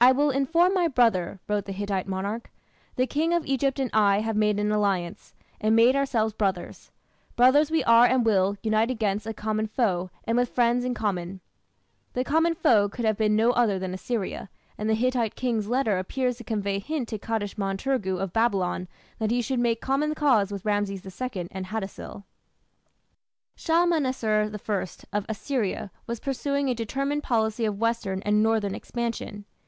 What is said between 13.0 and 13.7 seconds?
have been no